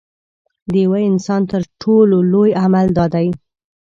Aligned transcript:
د 0.71 0.73
یوه 0.85 0.99
انسان 1.11 1.41
تر 1.51 1.61
ټولو 1.81 2.17
لوی 2.31 2.51
عمل 2.63 2.87
دا 2.97 3.05
دی. 3.13 3.27